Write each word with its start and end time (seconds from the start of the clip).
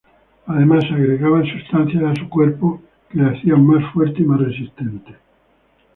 Además 0.47 0.83
agregaban 0.91 1.45
sustancias 1.45 2.01
a 2.03 2.15
su 2.15 2.27
cuerpo 2.27 2.81
que 3.07 3.19
le 3.19 3.37
hacían 3.37 3.63
más 3.63 3.93
fuerte 3.93 4.23
y 4.23 4.25
más 4.25 4.39
resistente. 4.39 5.15